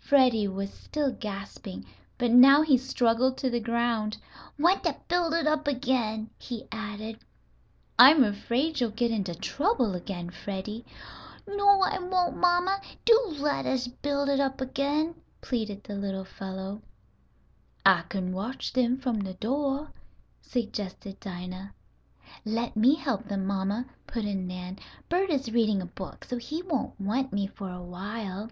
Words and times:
Freddie 0.00 0.48
was 0.48 0.72
still 0.74 1.12
gasping, 1.12 1.86
but 2.18 2.32
now 2.32 2.62
he 2.62 2.76
struggled 2.76 3.36
to 3.36 3.48
the 3.48 3.60
ground. 3.60 4.18
"Want 4.58 4.82
to 4.82 4.96
build 5.06 5.32
it 5.32 5.46
up 5.46 5.68
again," 5.68 6.30
he 6.36 6.66
added. 6.72 7.20
"I 7.96 8.10
am 8.10 8.24
afraid 8.24 8.80
you'll 8.80 8.90
get 8.90 9.12
into 9.12 9.36
trouble 9.36 9.94
again, 9.94 10.30
Freddie." 10.30 10.84
"No, 11.46 11.82
I 11.82 12.00
won't, 12.00 12.36
mamma. 12.38 12.80
Do 13.04 13.36
let 13.38 13.64
us 13.66 13.86
build 13.86 14.28
it 14.28 14.40
up 14.40 14.60
again," 14.60 15.14
pleaded 15.40 15.84
the 15.84 15.94
little 15.94 16.24
fellow. 16.24 16.82
"I 17.86 18.02
kin 18.08 18.32
watch 18.32 18.72
dem 18.72 18.98
from 18.98 19.22
de 19.22 19.34
doah," 19.34 19.92
suggested 20.42 21.20
Dinah. 21.20 21.72
"Let 22.44 22.74
me 22.74 22.96
help 22.96 23.28
them, 23.28 23.46
mamma," 23.46 23.86
put 24.08 24.24
in 24.24 24.48
Nan. 24.48 24.80
"Bert 25.08 25.30
is 25.30 25.52
reading 25.52 25.80
a 25.80 25.86
book, 25.86 26.24
so 26.24 26.38
he 26.38 26.60
won't 26.64 27.00
want 27.00 27.32
me 27.32 27.46
for 27.46 27.70
a 27.70 27.80
while." 27.84 28.50